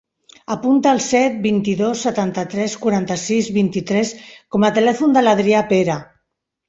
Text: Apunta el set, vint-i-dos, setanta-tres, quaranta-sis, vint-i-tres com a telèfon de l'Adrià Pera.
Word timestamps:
Apunta 0.53 0.93
el 0.95 1.01
set, 1.07 1.35
vint-i-dos, 1.43 2.01
setanta-tres, 2.07 2.77
quaranta-sis, 2.85 3.51
vint-i-tres 3.61 4.15
com 4.57 4.67
a 4.67 4.73
telèfon 4.79 5.15
de 5.19 5.25
l'Adrià 5.27 5.63
Pera. 5.75 5.99